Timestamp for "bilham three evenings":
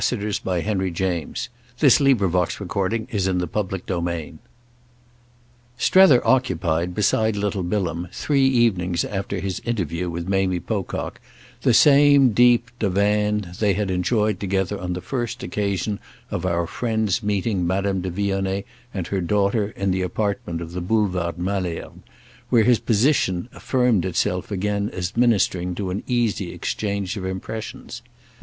7.61-9.05